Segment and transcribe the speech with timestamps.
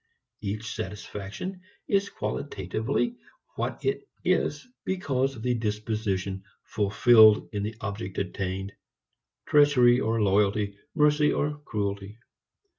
[0.41, 3.17] Each satisfaction is qualitatively
[3.55, 8.73] what it is because of the disposition fulfilled in the object attained,
[9.45, 12.17] treachery or loyalty, mercy or cruelty.